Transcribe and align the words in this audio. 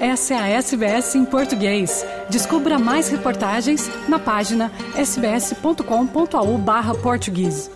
Essa 0.00 0.32
é 0.32 0.38
a 0.38 0.48
SBS 0.48 1.14
em 1.14 1.26
português. 1.26 2.06
Descubra 2.30 2.78
mais 2.78 3.10
reportagens 3.10 3.86
na 4.08 4.18
página 4.18 4.72
sbs.com.au/português. 4.96 7.70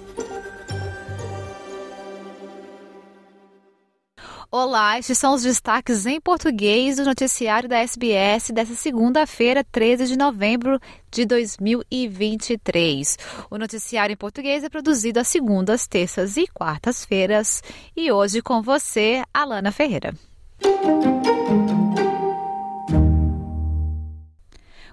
Olá, 4.50 4.98
estes 4.98 5.18
são 5.18 5.34
os 5.34 5.42
destaques 5.42 6.06
em 6.06 6.18
português 6.18 6.96
do 6.96 7.04
noticiário 7.04 7.68
da 7.68 7.80
SBS 7.80 8.50
dessa 8.54 8.74
segunda-feira, 8.74 9.62
13 9.62 10.06
de 10.06 10.16
novembro 10.16 10.80
de 11.10 11.26
2023. 11.26 13.18
O 13.50 13.58
noticiário 13.58 14.14
em 14.14 14.16
português 14.16 14.64
é 14.64 14.70
produzido 14.70 15.20
às 15.20 15.28
segundas, 15.28 15.86
terças 15.86 16.38
e 16.38 16.46
quartas-feiras. 16.46 17.62
E 17.94 18.10
hoje 18.10 18.40
com 18.40 18.62
você, 18.62 19.22
Alana 19.34 19.70
Ferreira. 19.70 20.14
O 20.62 21.43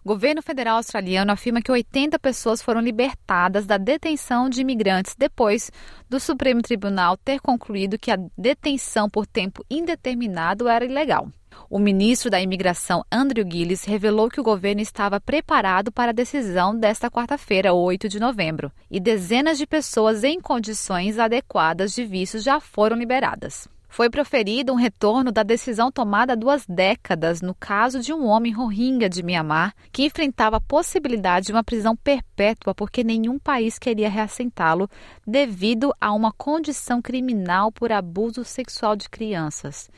governo 0.04 0.42
federal 0.42 0.78
australiano 0.78 1.32
afirma 1.32 1.62
que 1.62 1.72
80 1.72 2.18
pessoas 2.20 2.62
foram 2.62 2.82
libertadas 2.82 3.66
da 3.66 3.78
detenção 3.78 4.50
de 4.50 4.62
imigrantes 4.62 5.16
depois 5.16 5.72
do 6.10 6.20
Supremo 6.20 6.62
Tribunal 6.62 7.16
ter 7.18 7.40
concluído 7.40 8.00
que 8.00 8.12
a 8.12 8.18
detenção 8.38 9.10
por 9.10 9.28
tempo 9.28 9.64
indeterminado 9.70 10.68
era 10.68 10.86
ilegal. 10.86 11.30
O 11.70 11.80
ministro 11.80 12.30
da 12.30 12.42
Imigração, 12.42 13.04
Andrew 13.12 13.46
Gillis, 13.50 13.86
revelou 13.86 14.30
que 14.30 14.42
o 14.42 14.44
governo 14.44 14.82
estava 14.82 15.22
preparado 15.22 15.92
para 15.92 16.10
a 16.10 16.14
decisão 16.14 16.78
desta 16.78 17.10
quarta-feira, 17.10 17.74
8 17.74 18.10
de 18.10 18.20
novembro, 18.20 18.72
e 18.90 19.00
dezenas 19.00 19.58
de 19.58 19.68
pessoas 19.68 20.24
em 20.24 20.42
condições 20.42 21.20
adequadas 21.20 21.94
de 21.94 22.04
visto 22.04 22.40
já 22.40 22.60
foram 22.60 22.98
liberadas 22.98 23.70
foi 23.92 24.10
proferido 24.10 24.72
um 24.72 24.78
retorno 24.78 25.34
da 25.34 25.44
decisão 25.44 25.92
tomada 25.92 26.32
há 26.32 26.36
duas 26.36 26.66
décadas 26.66 27.42
no 27.42 27.54
caso 27.54 28.00
de 28.00 28.14
um 28.14 28.26
homem 28.26 28.54
rohingya 28.54 29.10
de 29.10 29.22
Mianmar 29.22 29.76
que 29.92 30.06
enfrentava 30.06 30.56
a 30.56 30.62
possibilidade 30.62 31.48
de 31.48 31.52
uma 31.52 31.64
prisão 31.64 31.94
perpétua 31.94 32.74
porque 32.74 33.04
nenhum 33.04 33.38
país 33.38 33.78
queria 33.78 34.10
reassentá-lo 34.10 34.90
devido 35.28 35.94
a 36.00 36.14
uma 36.14 36.32
condição 36.32 37.02
criminal 37.02 37.70
por 37.70 37.92
abuso 37.92 38.46
sexual 38.46 38.96
de 38.96 39.10
crianças. 39.10 39.90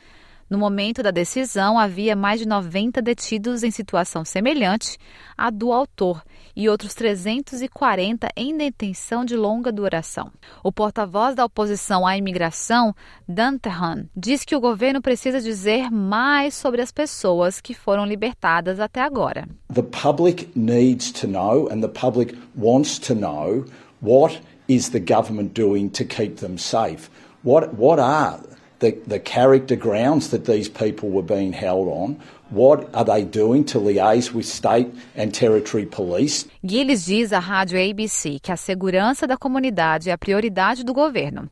No 0.48 0.58
momento 0.58 1.02
da 1.02 1.10
decisão, 1.10 1.78
havia 1.78 2.14
mais 2.14 2.38
de 2.38 2.46
90 2.46 3.00
detidos 3.00 3.62
em 3.62 3.70
situação 3.70 4.24
semelhante 4.24 4.98
à 5.36 5.50
do 5.50 5.72
autor 5.72 6.22
e 6.54 6.68
outros 6.68 6.94
340 6.94 8.28
em 8.36 8.56
detenção 8.56 9.24
de 9.24 9.36
longa 9.36 9.72
duração. 9.72 10.30
O 10.62 10.70
porta-voz 10.70 11.34
da 11.34 11.44
oposição 11.44 12.06
à 12.06 12.16
imigração, 12.16 12.94
Dan 13.26 13.58
Tehan, 13.58 14.06
diz 14.16 14.44
que 14.44 14.54
o 14.54 14.60
governo 14.60 15.00
precisa 15.00 15.40
dizer 15.40 15.90
mais 15.90 16.54
sobre 16.54 16.80
as 16.82 16.92
pessoas 16.92 17.60
que 17.60 17.74
foram 17.74 18.04
libertadas 18.04 18.78
até 18.78 19.00
agora. 19.00 19.48
The 19.72 19.82
public 19.82 20.50
needs 20.54 21.10
to 21.12 21.26
know 21.26 21.68
and 21.72 21.80
the 21.80 21.88
public 21.88 22.36
wants 22.56 22.98
to 23.00 23.14
know 23.14 23.64
what 24.00 24.40
is 24.68 24.90
the 24.90 25.00
government 25.00 25.52
doing 25.54 25.88
to 25.88 26.04
keep 26.04 26.36
them 26.36 26.56
safe. 26.58 27.10
What 27.42 27.74
what 27.76 28.00
are 28.00 28.40
the, 28.84 28.92
the 29.06 29.18
character 29.18 29.76
grounds 29.76 30.28
that 30.28 30.44
these 30.44 30.68
people 30.68 31.08
were 31.10 31.22
being 31.22 31.52
held 31.52 31.88
on. 31.88 32.16
What 32.50 32.88
are 32.92 33.04
they 33.04 33.24
doing 33.24 33.64
to 33.64 33.78
liaise 33.78 34.32
with 34.32 34.46
state 34.46 34.88
and 35.16 35.32
territory 35.32 35.86
police? 35.86 36.46
Gilles 36.62 37.06
diz 37.06 37.32
à 37.32 37.38
rádio 37.38 37.78
ABC 37.78 38.38
que 38.40 38.52
a 38.52 38.56
segurança 38.56 39.26
da 39.26 39.36
comunidade 39.36 40.10
é 40.10 40.12
a 40.12 40.18
prioridade 40.18 40.84
do 40.84 40.92
governo 40.92 41.50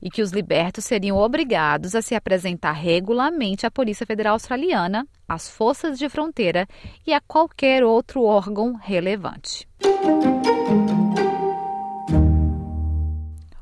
e 0.00 0.10
que 0.10 0.22
os 0.22 0.30
libertos 0.30 0.84
seriam 0.84 1.16
obrigados 1.16 1.94
a 1.94 2.02
se 2.02 2.14
apresentar 2.14 2.72
regularmente 2.72 3.66
à 3.66 3.70
Polícia 3.70 4.06
Federal 4.06 4.34
Australiana, 4.34 5.06
às 5.28 5.50
forças 5.50 5.98
de 5.98 6.08
fronteira 6.08 6.66
e 7.06 7.12
a 7.12 7.20
qualquer 7.20 7.82
outro 7.82 8.22
órgão 8.22 8.74
relevante. 8.74 9.66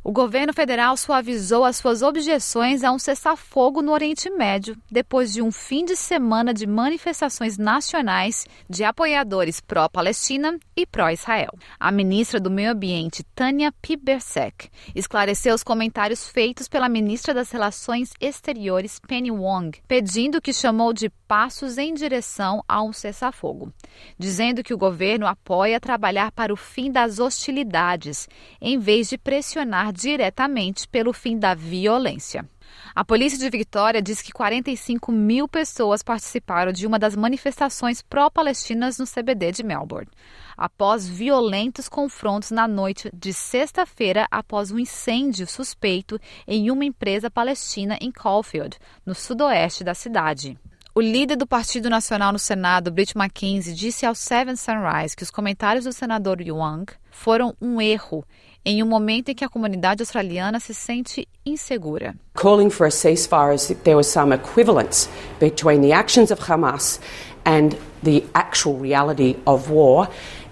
O 0.09 0.13
governo 0.13 0.53
federal 0.53 0.97
suavizou 0.97 1.65
as 1.65 1.79
suas 1.79 2.01
objeções 2.01 2.85
a 2.85 2.93
um 2.93 2.99
cessar-fogo 2.99 3.83
no 3.83 3.91
Oriente 3.91 4.31
Médio 4.31 4.77
depois 4.89 5.33
de 5.33 5.43
um 5.43 5.51
fim 5.51 5.85
de 5.85 5.97
semana 5.97 6.55
de 6.55 6.65
manifestações 6.65 7.59
nacionais 7.59 8.47
de 8.71 8.85
apoiadores 8.85 9.61
pró-Palestina 9.61 10.61
e 10.77 10.87
pró-Israel. 10.87 11.51
A 11.81 11.91
ministra 11.91 12.39
do 12.39 12.49
Meio 12.49 12.71
Ambiente, 12.71 13.25
Tânia 13.35 13.73
Pibersek, 13.83 14.69
esclareceu 14.95 15.53
os 15.57 15.65
comentários 15.65 16.29
feitos 16.29 16.69
pela 16.69 16.89
ministra 16.89 17.35
das 17.35 17.51
Relações 17.51 18.13
Exteriores, 18.21 19.01
Penny 19.09 19.33
Wong, 19.33 19.77
pedindo 19.89 20.39
o 20.39 20.41
que 20.41 20.53
chamou 20.53 20.93
de 20.93 21.11
passos 21.27 21.79
em 21.79 21.93
direção 21.93 22.63
a 22.69 22.81
um 22.81 22.93
cessar-fogo, 22.93 23.73
dizendo 24.17 24.63
que 24.63 24.73
o 24.73 24.79
governo 24.79 25.27
apoia 25.27 25.81
trabalhar 25.81 26.31
para 26.31 26.53
o 26.53 26.57
fim 26.57 26.93
das 26.93 27.19
hostilidades, 27.19 28.29
em 28.61 28.79
vez 28.79 29.09
de 29.09 29.19
pressionar 29.19 29.96
diretamente 29.97 30.87
pelo 30.87 31.13
fim 31.13 31.39
da 31.39 31.55
violência. 31.55 32.49
A 32.95 33.05
polícia 33.05 33.39
de 33.39 33.51
Victoria 33.51 34.03
diz 34.03 34.23
que 34.23 34.33
45 34.33 35.11
mil 35.13 35.49
pessoas 35.49 36.03
participaram 36.03 36.73
de 36.73 36.87
uma 36.87 36.99
das 36.99 37.15
manifestações 37.17 38.03
pró-palestinas 38.03 38.99
no 38.99 39.07
CBD 39.07 39.53
de 39.53 39.63
Melbourne, 39.63 40.09
após 40.57 41.09
violentos 41.09 41.89
confrontos 41.89 42.51
na 42.51 42.67
noite 42.67 43.11
de 43.13 43.33
sexta-feira 43.33 44.27
após 44.31 44.71
um 44.71 44.79
incêndio 44.79 45.47
suspeito 45.47 46.19
em 46.47 46.71
uma 46.71 46.85
empresa 46.85 47.31
palestina 47.31 47.99
em 48.01 48.11
Caulfield, 48.11 48.79
no 49.05 49.15
sudoeste 49.15 49.85
da 49.85 49.95
cidade. 49.95 50.59
O 50.95 51.01
líder 51.03 51.37
do 51.37 51.47
Partido 51.47 51.91
Nacional 51.91 52.33
no 52.33 52.39
Senado, 52.39 52.91
Brit 52.91 53.13
McKenzie, 53.15 53.75
disse 53.75 54.07
ao 54.07 54.15
Seven 54.15 54.57
Sunrise 54.57 55.15
que 55.15 55.23
os 55.23 55.31
comentários 55.31 55.85
do 55.85 55.93
senador 55.93 56.41
Young 56.41 56.87
foram 57.11 57.55
um 57.61 57.79
erro 57.79 58.25
em 58.67 58.83
um 58.83 58.87
momento 58.87 59.29
em 59.29 59.35
que 59.35 59.45
a 59.45 59.49
comunidade 59.49 60.03
australiana 60.03 60.59
se 60.59 60.75
sente 60.75 61.29
insegura. 61.47 62.17
Calling 62.35 62.69
for 62.69 62.89
a 62.89 62.91
ceasefire 62.91 63.55
as 63.55 63.71
if 63.71 63.81
there 63.85 63.97
was 63.97 64.09
some 64.09 64.35
equivalence 64.35 65.09
between 65.39 65.81
the 65.81 65.93
actions 65.93 66.33
of 66.33 66.41
Hamas 66.43 66.99
and 67.45 67.77
the 68.03 68.25
actual 68.35 68.77
reality 68.77 69.37
of 69.47 69.71
war 69.71 70.09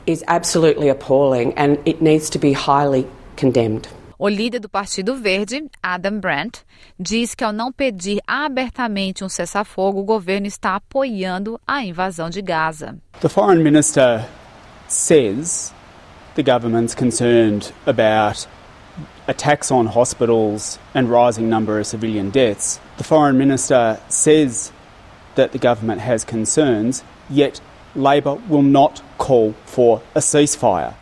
is 0.06 0.22
absolutely 0.28 0.88
appalling 0.88 1.52
and 1.56 1.78
it 1.84 2.00
needs 2.00 2.30
to 2.30 2.38
be 2.38 2.52
highly 2.52 3.04
condemned. 3.36 3.88
O 4.16 4.28
líder 4.28 4.60
do 4.60 4.68
Partido 4.68 5.16
Verde, 5.16 5.68
Adam 5.82 6.20
Brandt, 6.20 6.64
diz 6.98 7.34
que 7.34 7.42
ao 7.42 7.52
não 7.52 7.72
pedir 7.72 8.20
abertamente 8.24 9.24
um 9.24 9.28
cessar-fogo, 9.28 10.00
o 10.00 10.04
governo 10.04 10.46
está 10.46 10.76
apoiando 10.76 11.60
a 11.66 11.84
invasão 11.84 12.30
de 12.30 12.40
Gaza. 12.40 12.96
The 13.20 13.28
foreign 13.28 13.60
minister 13.60 14.24
says 14.86 15.74
the 16.34 16.42
government's 16.42 16.94
concerned 16.94 17.72
about 17.86 18.46
attacks 19.26 19.70
on 19.70 19.86
hospitals 19.86 20.78
and 20.94 21.08
rising 21.08 21.48
number 21.48 21.78
of 21.78 21.86
civilian 21.86 22.30
deaths. 22.30 22.80
The 22.98 23.04
foreign 23.04 23.38
minister 23.38 24.00
says 24.08 24.72
that 25.34 25.52
the 25.52 25.58
government 25.58 26.00
has 26.00 26.24
concerns, 26.24 27.02
yet 27.30 27.60
Labor 27.94 28.34
will 28.48 28.62
not 28.62 29.02
call 29.18 29.54
for 29.64 30.02
a 30.14 30.20
ceasefire. 30.20 30.94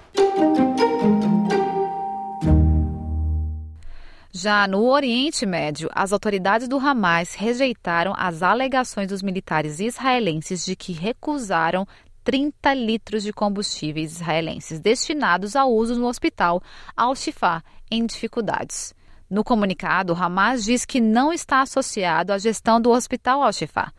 Já 4.35 4.67
no 4.67 4.85
Oriente 4.87 5.47
Médio, 5.47 5.89
as 5.95 6.13
autoridades 6.13 6.67
do 6.67 6.79
Hamas 6.79 7.35
rejeitaram 7.35 8.15
as 8.17 8.43
alegações 8.43 9.07
dos 9.07 9.23
militares 9.23 9.79
israelenses 9.79 10.65
de 10.65 10.75
que 10.75 10.93
recusaram 10.93 11.87
30 12.25 12.75
litros 12.75 13.23
de 13.23 13.33
combustíveis 13.33 14.13
israelenses 14.13 14.79
destinados 14.79 15.57
ao 15.57 15.73
uso 15.73 15.95
no 15.99 16.07
hospital 16.07 16.63
Al-Shifa 16.97 17.63
em 17.91 18.07
dificuldades. 18.07 18.95
No 19.29 19.43
comunicado, 19.43 20.13
Hamas 20.15 20.65
diz 20.65 20.85
que 20.85 21.01
não 21.01 21.33
está 21.33 21.63
associado 21.63 22.33
à 22.33 22.39
gestão 22.39 22.81
do 22.81 22.91
hospital 22.91 23.43
Al-Shifa 23.43 23.93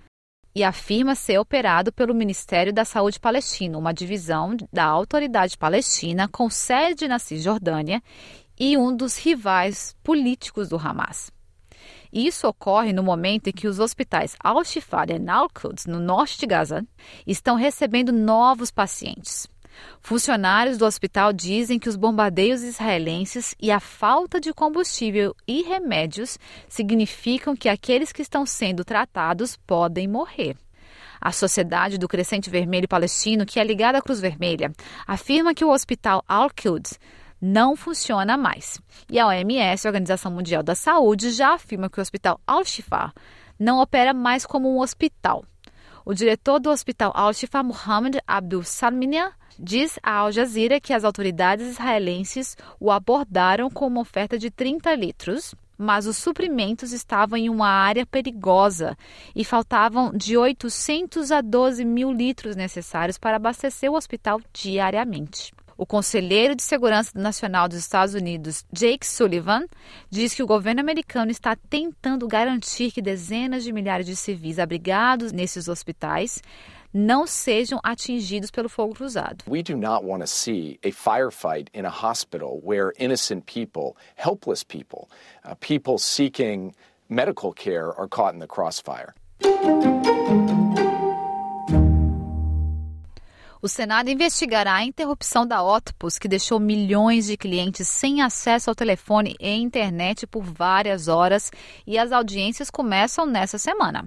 e 0.56 0.64
afirma 0.64 1.16
ser 1.16 1.40
operado 1.40 1.92
pelo 1.92 2.14
Ministério 2.14 2.72
da 2.72 2.86
Saúde 2.86 3.20
Palestino, 3.20 3.80
uma 3.80 3.94
divisão 3.94 4.56
da 4.72 4.86
Autoridade 4.86 5.58
Palestina 5.58 6.28
com 6.28 6.50
sede 6.50 7.08
na 7.08 7.18
Cisjordânia 7.18 8.02
e 8.60 8.78
um 8.78 8.96
dos 8.96 9.18
rivais 9.18 9.96
políticos 10.04 10.70
do 10.70 10.78
Hamas. 10.78 11.32
Isso 12.14 12.48
ocorre 12.48 12.94
no 12.94 13.02
momento 13.02 13.48
em 13.48 13.52
que 13.52 13.68
os 13.68 13.80
hospitais 13.80 14.36
Al-Shifa 14.40 15.06
e 15.10 15.30
Al-Quds, 15.30 15.88
no 15.88 16.00
norte 16.00 16.40
de 16.40 16.46
Gaza, 16.46 16.86
estão 17.26 17.56
recebendo 17.56 18.14
novos 18.14 18.70
pacientes. 18.70 19.48
Funcionários 20.00 20.78
do 20.78 20.86
hospital 20.86 21.34
dizem 21.34 21.80
que 21.80 21.90
os 21.90 21.96
bombardeios 21.96 22.62
israelenses 22.62 23.56
e 23.60 23.72
a 23.72 23.80
falta 23.80 24.40
de 24.40 24.54
combustível 24.54 25.36
e 25.48 25.64
remédios 25.64 26.38
significam 26.70 27.56
que 27.56 27.68
aqueles 27.68 28.12
que 28.12 28.22
estão 28.22 28.46
sendo 28.46 28.86
tratados 28.86 29.58
podem 29.58 30.08
morrer. 30.08 30.56
A 31.20 31.32
Sociedade 31.32 31.98
do 31.98 32.08
Crescente 32.08 32.50
Vermelho 32.50 32.88
Palestino, 32.88 33.44
que 33.44 33.60
é 33.60 33.64
ligada 33.64 33.98
à 33.98 34.02
Cruz 34.02 34.20
Vermelha, 34.20 34.72
afirma 35.08 35.56
que 35.56 35.66
o 35.66 35.72
hospital 35.72 36.24
Al-Quds 36.28 37.00
não 37.44 37.76
funciona 37.76 38.38
mais. 38.38 38.80
E 39.12 39.20
a 39.20 39.28
OMS, 39.28 39.86
a 39.86 39.90
Organização 39.90 40.32
Mundial 40.32 40.64
da 40.64 40.76
Saúde, 40.76 41.32
já 41.32 41.54
afirma 41.54 41.90
que 41.90 42.00
o 42.00 42.02
Hospital 42.02 42.40
Al-Shifa 42.48 43.14
não 43.60 43.82
opera 43.82 44.14
mais 44.14 44.46
como 44.46 44.74
um 44.74 44.80
hospital. 44.80 45.44
O 46.06 46.14
diretor 46.14 46.58
do 46.58 46.70
hospital 46.70 47.12
Al-Shifa, 47.14 47.62
Mohammed 47.62 48.18
Abdul 48.26 48.64
Salminia, 48.64 49.34
diz 49.60 50.00
à 50.02 50.20
Al 50.20 50.32
Jazeera 50.32 50.80
que 50.80 50.94
as 50.94 51.04
autoridades 51.04 51.68
israelenses 51.68 52.56
o 52.80 52.90
abordaram 52.90 53.70
com 53.70 53.88
uma 53.88 54.00
oferta 54.00 54.40
de 54.40 54.50
30 54.50 54.96
litros, 54.96 55.54
mas 55.78 56.08
os 56.08 56.16
suprimentos 56.16 56.94
estavam 56.94 57.38
em 57.38 57.50
uma 57.50 57.68
área 57.68 58.06
perigosa 58.06 58.98
e 59.36 59.44
faltavam 59.44 60.14
de 60.14 60.38
800 60.38 61.30
a 61.30 61.42
12 61.42 61.84
mil 61.84 62.10
litros 62.10 62.56
necessários 62.56 63.18
para 63.18 63.36
abastecer 63.36 63.92
o 63.92 63.96
hospital 63.96 64.40
diariamente. 64.54 65.52
O 65.78 65.86
conselheiro 65.86 66.56
de 66.56 66.64
Segurança 66.64 67.12
Nacional 67.16 67.68
dos 67.68 67.78
Estados 67.78 68.14
Unidos, 68.14 68.66
Jake 68.72 69.06
Sullivan, 69.06 69.66
diz 70.10 70.34
que 70.34 70.44
o 70.44 70.48
governo 70.48 70.82
americano 70.82 71.32
está 71.32 71.56
tentando 71.56 72.28
garantir 72.28 72.92
que 72.92 73.02
dezenas 73.02 73.64
de 73.64 73.74
milhares 73.74 74.06
de 74.06 74.16
civis 74.16 74.60
abrigados 74.60 75.32
nesses 75.32 75.68
hospitais 75.68 76.42
não 76.94 77.26
sejam 77.26 77.80
atingidos 77.84 78.52
pelo 78.52 78.70
fogo 78.70 78.94
cruzado. 78.94 79.44
We 79.48 79.64
do 79.64 79.76
not 79.76 80.06
want 80.06 80.22
to 80.22 80.28
see 80.28 80.80
a 80.84 80.92
firefight 80.92 81.70
in 81.74 81.86
a 81.86 81.90
hospital 81.90 82.62
where 82.64 82.94
innocent 83.00 83.46
people, 83.48 83.96
helpless 84.16 84.64
people, 84.64 85.10
uh, 85.44 85.56
people 85.60 85.98
seeking 85.98 86.76
medical 87.10 87.52
care 87.52 87.92
are 87.98 88.08
caught 88.08 88.36
in 88.36 88.40
the 88.40 88.48
crossfire. 88.48 89.16
O 93.64 93.70
Senado 93.70 94.10
investigará 94.10 94.74
a 94.74 94.84
interrupção 94.84 95.48
da 95.48 95.64
Octopus, 95.64 96.20
que 96.20 96.28
deixou 96.28 96.60
milhões 96.60 97.28
de 97.28 97.38
clientes 97.38 97.88
sem 97.88 98.22
acesso 98.22 98.70
ao 98.70 98.76
telefone 98.76 99.38
e 99.40 99.56
internet 99.56 100.28
por 100.28 100.44
várias 100.44 101.08
horas, 101.08 101.50
e 101.88 101.98
as 101.98 102.12
audiências 102.12 102.70
começam 102.70 103.26
nessa 103.26 103.58
semana. 103.58 104.06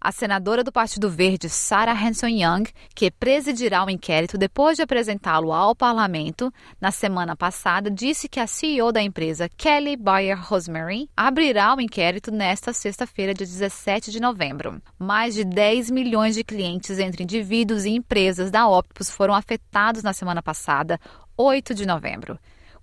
A 0.00 0.12
senadora 0.12 0.62
do 0.62 0.70
Partido 0.70 1.10
Verde, 1.10 1.50
Sarah 1.50 1.92
Hanson 1.92 2.28
Young, 2.28 2.70
que 2.94 3.10
presidirá 3.10 3.84
o 3.84 3.90
inquérito 3.90 4.38
depois 4.38 4.76
de 4.76 4.82
apresentá-lo 4.82 5.52
ao 5.52 5.74
parlamento, 5.74 6.54
na 6.80 6.92
semana 6.92 7.34
passada 7.34 7.90
disse 7.90 8.28
que 8.28 8.38
a 8.38 8.46
CEO 8.46 8.92
da 8.92 9.02
empresa, 9.02 9.48
Kelly 9.48 9.96
Bayer 9.96 10.38
Rosemary, 10.40 11.10
abrirá 11.16 11.74
o 11.74 11.80
inquérito 11.80 12.30
nesta 12.30 12.72
sexta-feira, 12.72 13.34
dia 13.34 13.44
17 13.44 14.12
de 14.12 14.20
novembro. 14.20 14.80
Mais 14.96 15.34
de 15.34 15.44
10 15.44 15.90
milhões 15.90 16.36
de 16.36 16.44
clientes 16.44 17.00
entre 17.00 17.24
indivíduos 17.24 17.84
e 17.84 17.90
empresas 17.90 18.52
da 18.52 18.68
Optus 18.68 19.10
foram 19.10 19.34
afetados 19.34 20.04
na 20.04 20.12
semana 20.12 20.40
passada, 20.40 21.00
8 21.36 21.74
de 21.74 21.84
novembro 21.84 22.38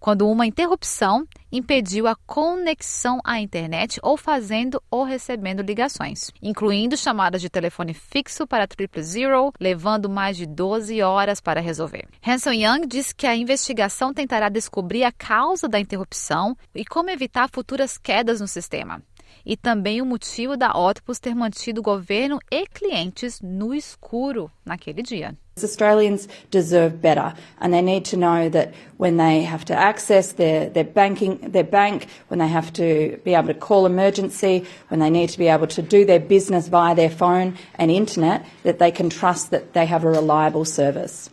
quando 0.06 0.30
uma 0.30 0.46
interrupção 0.46 1.28
impediu 1.52 2.06
a 2.06 2.16
conexão 2.28 3.19
à 3.24 3.40
internet 3.40 4.00
ou 4.04 4.16
fazendo 4.16 4.80
ou 4.92 5.04
recebendo 5.04 5.63
ligações, 5.63 6.30
incluindo 6.44 6.96
chamadas 6.96 7.42
de 7.42 7.50
telefone 7.50 7.92
fixo 7.92 8.46
para 8.46 8.68
triple 8.68 9.02
zero, 9.02 9.52
levando 9.60 10.07
mais 10.07 10.38
de 10.38 10.46
12 10.46 11.02
horas 11.02 11.42
para 11.42 11.60
resolver. 11.60 12.07
Hanson 12.24 12.52
Young 12.52 12.86
diz 12.86 13.12
que 13.12 13.25
a 13.25 13.36
investigação 13.36 14.13
tentará 14.13 14.48
descobrir 14.48 15.04
a 15.04 15.12
causa 15.12 15.68
da 15.68 15.80
interrupção 15.80 16.56
e 16.75 16.86
como 16.86 17.10
evitar 17.10 17.50
futuras 17.50 17.98
quedas 17.98 18.40
no 18.40 18.48
sistema 18.48 19.01
e 19.45 19.56
também 19.56 20.01
o 20.01 20.06
motivo 20.06 20.57
da 20.57 20.71
Octopus 20.71 21.19
ter 21.19 21.36
mantido 21.36 21.80
o 21.81 21.83
governo 21.83 22.39
e 22.51 22.65
clientes 22.65 23.39
no 23.42 23.74
escuro 23.74 24.50
naquele 24.65 25.01
dia. 25.01 25.36
Australians 25.63 26.27
deserve 26.51 26.97
better, 26.97 27.33
and 27.62 27.71
they 27.71 27.81
need 27.81 28.03
to 28.03 28.18
know 28.18 28.50
that 28.50 28.74
when 28.97 29.15
they 29.15 29.42
have 29.42 29.63
to 29.63 29.74
access 29.74 30.33
their, 30.33 30.69
their 30.69 30.83
banking, 30.83 31.38
their 31.50 31.63
bank, 31.63 32.07
when 32.27 32.39
they 32.39 32.47
have 32.47 32.74
to 32.74 33.18
be 33.24 33.33
able 33.33 33.53
to 33.53 33.53
call 33.53 33.86
emergency, 33.86 34.65
when 34.89 35.00
they 35.00 35.09
need 35.09 35.30
to 35.30 35.38
be 35.38 35.48
able 35.48 35.68
to 35.68 35.81
do 35.81 36.03
their 36.03 36.19
business 36.19 36.68
via 36.68 36.94
their 36.94 37.09
phone 37.09 37.53
and 37.75 37.89
internet, 37.89 38.45
that 38.63 38.80
they 38.80 38.91
can 38.91 39.09
trust 39.09 39.51
that 39.51 39.71
they 39.71 39.86
have 39.86 40.03
a 40.03 40.09
reliable 40.09 40.65
service. 40.65 41.30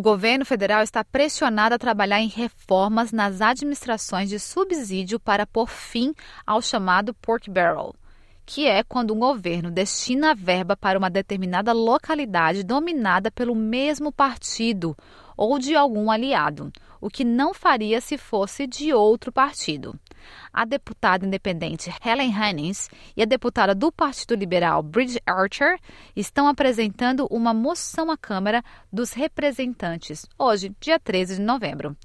O 0.00 0.02
governo 0.02 0.46
federal 0.46 0.82
está 0.82 1.04
pressionado 1.04 1.74
a 1.74 1.78
trabalhar 1.78 2.22
em 2.22 2.26
reformas 2.26 3.12
nas 3.12 3.42
administrações 3.42 4.30
de 4.30 4.38
subsídio 4.38 5.20
para 5.20 5.46
pôr 5.46 5.68
fim 5.68 6.14
ao 6.46 6.62
chamado 6.62 7.12
pork 7.12 7.50
barrel 7.50 7.94
que 8.46 8.66
é 8.66 8.82
quando 8.82 9.12
um 9.12 9.18
governo 9.18 9.70
destina 9.70 10.34
verba 10.34 10.74
para 10.74 10.98
uma 10.98 11.10
determinada 11.10 11.74
localidade 11.74 12.64
dominada 12.64 13.30
pelo 13.30 13.54
mesmo 13.54 14.10
partido 14.10 14.96
ou 15.36 15.58
de 15.58 15.76
algum 15.76 16.10
aliado, 16.10 16.72
o 16.98 17.10
que 17.10 17.22
não 17.22 17.52
faria 17.52 18.00
se 18.00 18.16
fosse 18.16 18.66
de 18.66 18.94
outro 18.94 19.30
partido. 19.30 19.94
A 20.52 20.64
deputada 20.64 21.26
independente 21.26 21.92
Helen 22.04 22.34
Hannings 22.34 22.88
e 23.16 23.22
a 23.22 23.24
deputada 23.24 23.74
do 23.74 23.90
Partido 23.92 24.34
Liberal 24.34 24.82
Bridget 24.82 25.22
Archer 25.26 25.78
estão 26.14 26.48
apresentando 26.48 27.26
uma 27.30 27.54
moção 27.54 28.10
à 28.10 28.16
Câmara 28.16 28.62
dos 28.92 29.12
Representantes, 29.12 30.26
hoje, 30.38 30.74
dia 30.80 30.98
13 30.98 31.36
de 31.36 31.42
novembro, 31.42 31.96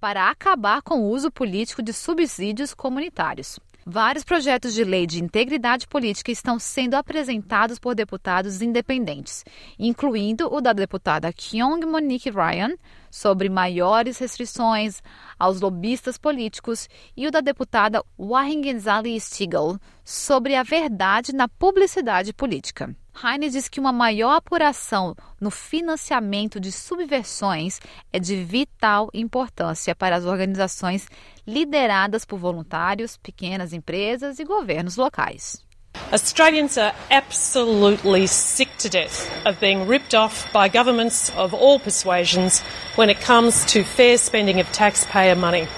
para 0.00 0.30
acabar 0.30 0.82
com 0.82 1.00
o 1.00 1.08
uso 1.08 1.30
político 1.30 1.82
de 1.82 1.92
subsídios 1.92 2.74
comunitários. 2.74 3.58
Vários 3.86 4.24
projetos 4.24 4.72
de 4.72 4.82
lei 4.82 5.06
de 5.06 5.22
integridade 5.22 5.86
política 5.86 6.32
estão 6.32 6.58
sendo 6.58 6.94
apresentados 6.94 7.78
por 7.78 7.94
deputados 7.94 8.62
independentes, 8.62 9.44
incluindo 9.78 10.50
o 10.50 10.58
da 10.58 10.72
deputada 10.72 11.30
Kyung 11.30 11.84
Monique 11.84 12.30
Ryan, 12.30 12.76
sobre 13.10 13.50
maiores 13.50 14.16
restrições 14.16 15.02
aos 15.38 15.60
lobistas 15.60 16.16
políticos, 16.16 16.88
e 17.14 17.26
o 17.26 17.30
da 17.30 17.42
deputada 17.42 18.02
Wahingenzali 18.18 19.20
Stigl, 19.20 19.78
sobre 20.02 20.54
a 20.54 20.62
verdade 20.62 21.34
na 21.34 21.46
publicidade 21.46 22.32
política. 22.32 22.96
Heine 23.22 23.48
diz 23.48 23.68
que 23.68 23.78
uma 23.78 23.92
maior 23.92 24.36
apuração 24.36 25.14
no 25.40 25.50
financiamento 25.50 26.58
de 26.58 26.72
subversões 26.72 27.80
é 28.12 28.18
de 28.18 28.42
vital 28.42 29.08
importância 29.14 29.94
para 29.94 30.16
as 30.16 30.24
organizações 30.24 31.06
lideradas 31.46 32.24
por 32.24 32.38
voluntários, 32.38 33.16
pequenas 33.16 33.72
empresas 33.72 34.38
e 34.40 34.44
governos 34.44 34.96
locais. 34.96 35.64
Australians 36.10 36.76
are 36.76 36.92
absolutely 37.10 38.26
sick 38.26 38.68
to 38.78 38.88
death 38.88 39.30
of 39.46 39.60
being 39.60 39.86
ripped 39.86 40.12
off 40.12 40.50
by 40.52 40.68
governments 40.68 41.30
of 41.36 41.54
all 41.54 41.78
persuasions 41.78 42.62
when 42.96 43.08
it 43.08 43.20
comes 43.24 43.64
to 43.64 43.84
fair 43.84 44.18
spending 44.18 44.60
of 44.60 44.70
taxpayer 44.72 45.36
money. 45.36 45.68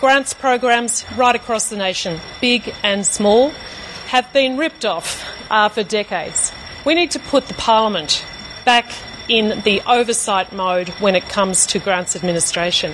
Grants 0.00 0.32
programs 0.32 1.04
right 1.16 1.34
across 1.34 1.68
the 1.70 1.76
nation, 1.76 2.20
big 2.40 2.72
and 2.84 3.04
small, 3.04 3.50
have 4.08 4.32
been 4.32 4.58
ripped 4.58 4.84
off 4.84 5.24
uh, 5.50 5.68
for 5.68 5.82
decades. 5.82 6.51
We 6.84 6.94
need 6.94 7.12
to 7.12 7.20
put 7.20 7.46
the 7.46 7.54
Parliament 7.54 8.26
back 8.64 8.86
in 9.28 9.62
the 9.62 9.80
oversight 9.86 10.52
mode 10.52 10.88
when 10.98 11.14
it 11.14 11.28
comes 11.28 11.64
to 11.66 11.78
grants 11.78 12.16
administration. 12.16 12.92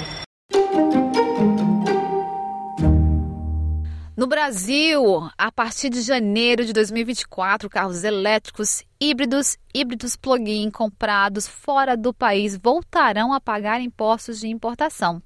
No 4.15 4.27
Brasil, 4.27 5.31
a 5.39 5.51
partir 5.51 5.89
de 5.89 6.03
janeiro 6.03 6.67
de 6.67 6.75
2024, 6.75 7.71
carros 7.71 8.05
elétricos, 8.05 8.85
híbridos, 9.01 9.57
híbridos 9.73 10.17
plug-in 10.17 10.71
comprados 10.71 11.49
fora 11.49 11.97
do 11.97 12.13
país 12.13 12.59
voltarão 12.59 13.33
a 13.33 13.41
pagar 13.41 13.81
impostos 13.81 14.39
de 14.39 14.49
importação. 14.49 15.23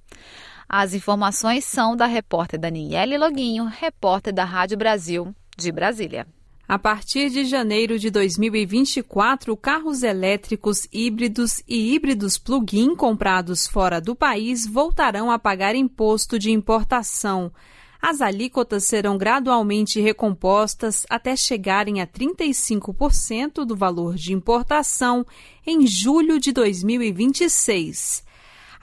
As 0.68 0.94
informações 0.94 1.64
são 1.64 1.96
da 1.96 2.06
repórter 2.06 2.60
Daniele 2.60 3.18
Loguinho, 3.18 3.64
repórter 3.64 4.32
da 4.32 4.44
Rádio 4.44 4.76
Brasil 4.78 5.34
de 5.58 5.72
Brasília. 5.72 6.28
A 6.72 6.78
partir 6.78 7.28
de 7.28 7.44
janeiro 7.44 7.98
de 7.98 8.08
2024, 8.08 9.54
carros 9.58 10.02
elétricos 10.02 10.88
híbridos 10.90 11.62
e 11.68 11.92
híbridos 11.94 12.38
plug-in 12.38 12.96
comprados 12.96 13.66
fora 13.66 14.00
do 14.00 14.16
país 14.16 14.66
voltarão 14.66 15.30
a 15.30 15.38
pagar 15.38 15.76
imposto 15.76 16.38
de 16.38 16.50
importação. 16.50 17.52
As 18.00 18.22
alíquotas 18.22 18.84
serão 18.84 19.18
gradualmente 19.18 20.00
recompostas 20.00 21.04
até 21.10 21.36
chegarem 21.36 22.00
a 22.00 22.06
35% 22.06 23.66
do 23.66 23.76
valor 23.76 24.14
de 24.14 24.32
importação 24.32 25.26
em 25.66 25.86
julho 25.86 26.40
de 26.40 26.52
2026. 26.52 28.24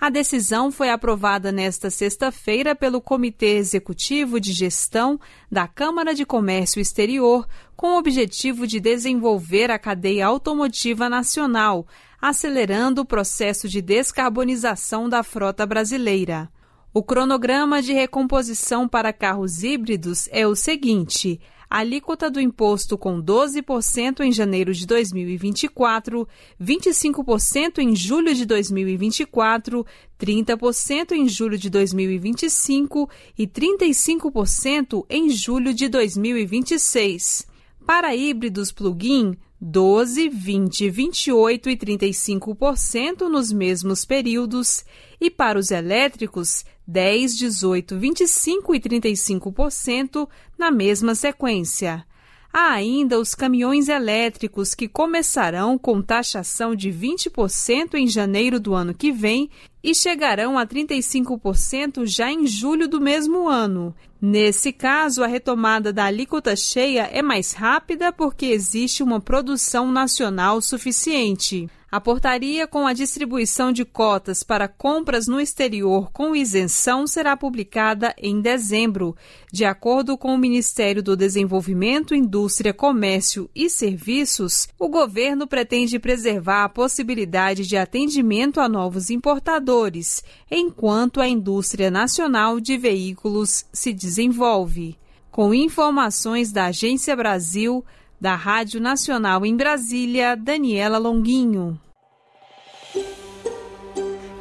A 0.02 0.10
decisão 0.10 0.72
foi 0.72 0.90
aprovada 0.90 1.52
nesta 1.52 1.90
sexta-feira 1.90 2.74
pelo 2.74 3.02
Comitê 3.02 3.58
Executivo 3.58 4.40
de 4.40 4.54
Gestão 4.54 5.20
da 5.52 5.68
Câmara 5.68 6.16
de 6.16 6.26
Comércio 6.26 6.80
Exterior, 6.80 7.46
com 7.76 7.88
o 7.88 7.98
objetivo 7.98 8.66
de 8.66 8.80
desenvolver 8.80 9.70
a 9.70 9.78
cadeia 9.78 10.26
automotiva 10.26 11.10
nacional, 11.10 11.86
acelerando 12.22 13.02
o 13.02 13.06
processo 13.06 13.68
de 13.68 13.82
descarbonização 13.82 15.10
da 15.10 15.22
frota 15.22 15.66
brasileira. 15.66 16.50
O 16.94 17.04
cronograma 17.04 17.82
de 17.82 17.92
recomposição 17.92 18.88
para 18.88 19.12
carros 19.12 19.64
híbridos 19.64 20.30
é 20.32 20.48
o 20.48 20.56
seguinte: 20.56 21.42
alíquota 21.70 22.32
do 22.32 22.42
imposto 22.42 22.98
com 22.98 23.22
12% 23.22 24.22
em 24.22 24.32
janeiro 24.32 24.74
de 24.74 24.88
2024, 24.88 26.28
25% 26.60 27.78
em 27.78 27.96
julho 27.96 28.34
de 28.34 28.46
2024, 28.46 29.86
30% 30.20 31.12
em 31.12 31.30
julho 31.30 31.58
de 31.58 31.70
2025 31.70 33.10
e 33.38 33.46
35% 33.46 35.06
em 35.10 35.30
julho 35.30 35.74
de 35.74 35.88
2026. 35.88 37.48
Para 37.86 38.16
híbridos 38.16 38.72
plug-in, 38.72 39.36
12, 39.62 40.30
20, 40.30 40.90
28 40.90 41.70
e 41.70 41.76
35% 41.76 43.28
nos 43.28 43.52
mesmos 43.52 44.06
períodos, 44.06 44.86
e 45.20 45.30
para 45.30 45.60
os 45.60 45.70
elétricos, 45.70 46.64
10, 46.92 47.38
18, 47.38 48.00
25 48.00 48.74
e 48.74 48.80
35% 48.80 50.28
na 50.58 50.72
mesma 50.72 51.14
sequência. 51.14 52.04
Há 52.52 52.72
ainda 52.72 53.20
os 53.20 53.36
caminhões 53.36 53.88
elétricos 53.88 54.74
que 54.74 54.88
começarão 54.88 55.78
com 55.78 56.02
taxação 56.02 56.74
de 56.74 56.90
20% 56.90 57.94
em 57.94 58.08
janeiro 58.08 58.60
do 58.60 58.74
ano 58.74 58.92
que 58.92 59.12
vem 59.12 59.52
e 59.84 59.94
chegarão 59.94 60.58
a 60.58 60.66
35% 60.66 62.08
já 62.08 62.32
em 62.32 62.48
julho 62.48 62.88
do 62.88 63.00
mesmo 63.00 63.48
ano. 63.48 63.94
Nesse 64.20 64.74
caso, 64.74 65.24
a 65.24 65.28
retomada 65.28 65.94
da 65.94 66.06
alíquota 66.06 66.56
cheia 66.56 67.04
é 67.04 67.22
mais 67.22 67.54
rápida 67.54 68.12
porque 68.12 68.48
existe 68.48 69.04
uma 69.04 69.22
produção 69.22 69.92
nacional 69.92 70.60
suficiente. 70.60 71.70
A 71.92 72.00
portaria 72.00 72.68
com 72.68 72.86
a 72.86 72.94
distribuição 72.94 73.72
de 73.72 73.84
cotas 73.84 74.44
para 74.44 74.68
compras 74.68 75.26
no 75.26 75.42
exterior 75.42 76.12
com 76.12 76.36
isenção 76.36 77.08
será 77.08 77.36
publicada 77.36 78.14
em 78.16 78.40
dezembro. 78.40 79.16
De 79.52 79.66
acordo 79.66 80.16
com 80.16 80.36
o 80.36 80.38
Ministério 80.38 81.02
do 81.02 81.18
Desenvolvimento, 81.18 82.14
Indústria, 82.14 82.76
Comércio 82.76 83.50
e 83.56 83.72
Serviços, 83.72 84.68
o 84.78 84.88
governo 84.88 85.48
pretende 85.48 85.98
preservar 85.98 86.66
a 86.66 86.70
possibilidade 86.70 87.66
de 87.66 87.76
atendimento 87.76 88.60
a 88.60 88.70
novos 88.70 89.10
importadores, 89.10 90.24
enquanto 90.52 91.20
a 91.20 91.28
indústria 91.28 91.90
nacional 91.90 92.60
de 92.60 92.78
veículos 92.78 93.66
se 93.74 93.92
desenvolve. 93.92 94.96
Com 95.32 95.56
informações 95.56 96.52
da 96.52 96.66
Agência 96.66 97.16
Brasil, 97.16 97.84
da 98.20 98.36
Rádio 98.36 98.82
Nacional 98.82 99.46
em 99.46 99.56
Brasília, 99.56 100.36
Daniela 100.36 100.98
Longuinho. 100.98 101.80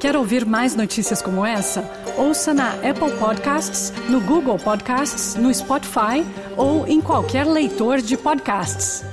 Quer 0.01 0.17
ouvir 0.17 0.47
mais 0.47 0.77
notícias 0.77 1.21
como 1.21 1.45
essa? 1.45 1.83
Ouça 2.17 2.55
na 2.55 2.71
Apple 2.75 3.17
Podcasts, 3.19 3.93
no 4.09 4.21
Google 4.21 4.57
Podcasts, 4.57 5.35
no 5.35 5.53
Spotify 5.53 6.25
ou 6.57 6.87
em 6.87 7.01
qualquer 7.01 7.45
leitor 7.45 8.01
de 8.01 8.17
podcasts. 8.17 9.05